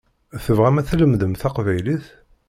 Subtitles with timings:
[0.43, 2.05] Tebɣam ad tlemdem taqbaylit?